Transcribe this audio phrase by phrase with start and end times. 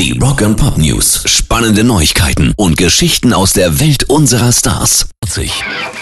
[0.00, 1.24] Die Rock and Pop News.
[1.26, 5.10] Spannende Neuigkeiten und Geschichten aus der Welt unserer Stars.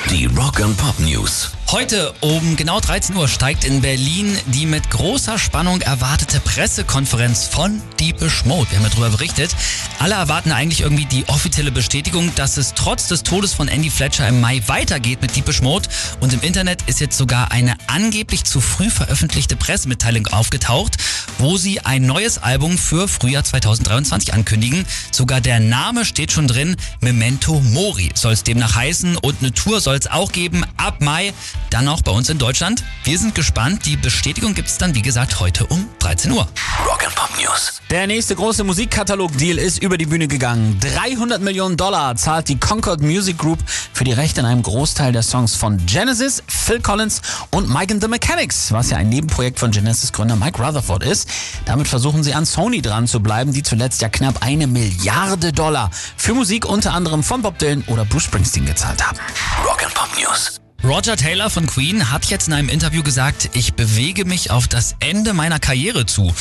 [0.08, 1.50] Die Rock and Pop News.
[1.70, 7.82] Heute um genau 13 Uhr steigt in Berlin die mit großer Spannung erwartete Pressekonferenz von
[8.00, 8.70] Deepish Mode.
[8.70, 9.54] Wir haben ja darüber berichtet.
[9.98, 14.26] Alle erwarten eigentlich irgendwie die offizielle Bestätigung, dass es trotz des Todes von Andy Fletcher
[14.26, 15.90] im Mai weitergeht mit Deepish Mode.
[16.20, 20.96] Und im Internet ist jetzt sogar eine angeblich zu früh veröffentlichte Pressemitteilung aufgetaucht,
[21.36, 24.86] wo sie ein neues Album für Frühjahr 2023 ankündigen.
[25.10, 26.76] Sogar der Name steht schon drin.
[27.02, 31.34] Memento Mori soll es demnach heißen und eine Tour soll es auch geben ab Mai.
[31.70, 32.82] Dann auch bei uns in Deutschland.
[33.04, 33.84] Wir sind gespannt.
[33.84, 36.48] Die Bestätigung gibt es dann, wie gesagt, heute um 13 Uhr.
[36.86, 37.80] Rock and Pop News.
[37.90, 40.78] Der nächste große Musikkatalog-Deal ist über die Bühne gegangen.
[40.80, 43.58] 300 Millionen Dollar zahlt die Concord Music Group
[43.92, 48.02] für die Rechte an einem Großteil der Songs von Genesis, Phil Collins und Mike and
[48.02, 51.28] the Mechanics, was ja ein Nebenprojekt von Genesis-Gründer Mike Rutherford ist.
[51.64, 55.90] Damit versuchen sie an Sony dran zu bleiben, die zuletzt ja knapp eine Milliarde Dollar
[56.16, 59.18] für Musik unter anderem von Bob Dylan oder Bruce Springsteen gezahlt haben.
[59.64, 60.60] Rock and Pop News.
[60.84, 64.94] Roger Taylor von Queen hat jetzt in einem Interview gesagt, ich bewege mich auf das
[65.00, 66.32] Ende meiner Karriere zu.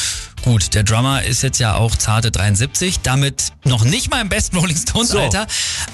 [0.44, 4.58] Gut, der Drummer ist jetzt ja auch zarte 73, damit noch nicht mal im besten
[4.58, 5.20] Rolling Stones So.
[5.20, 5.48] Alter,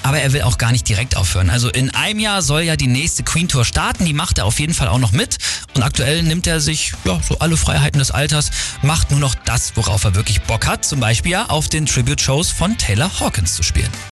[0.03, 1.49] aber er will auch gar nicht direkt aufhören.
[1.49, 4.59] Also in einem Jahr soll ja die nächste Queen Tour starten, die macht er auf
[4.59, 5.37] jeden Fall auch noch mit
[5.73, 9.71] und aktuell nimmt er sich ja so alle Freiheiten des Alters, macht nur noch das,
[9.75, 13.55] worauf er wirklich Bock hat, zum Beispiel ja auf den Tribute Shows von Taylor Hawkins
[13.55, 13.89] zu spielen.